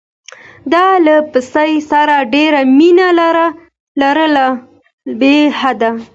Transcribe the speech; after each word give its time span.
ده 0.71 0.85
له 1.05 1.15
پسه 1.31 1.65
سره 1.91 2.15
ډېره 2.33 2.59
مینه 2.77 3.07
لرله 4.01 4.45
بې 5.19 5.35
حده. 5.59 5.91